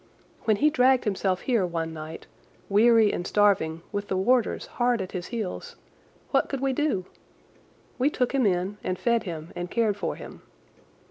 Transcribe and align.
When 0.45 0.55
he 0.57 0.71
dragged 0.71 1.03
himself 1.03 1.41
here 1.41 1.63
one 1.63 1.93
night, 1.93 2.25
weary 2.69 3.13
and 3.13 3.27
starving, 3.27 3.83
with 3.91 4.07
the 4.07 4.17
warders 4.17 4.65
hard 4.65 4.99
at 4.99 5.11
his 5.11 5.27
heels, 5.27 5.75
what 6.31 6.49
could 6.49 6.59
we 6.59 6.73
do? 6.73 7.05
We 7.99 8.09
took 8.09 8.31
him 8.33 8.47
in 8.47 8.79
and 8.83 8.97
fed 8.97 9.25
him 9.25 9.53
and 9.55 9.69
cared 9.69 9.95
for 9.95 10.15
him. 10.15 10.41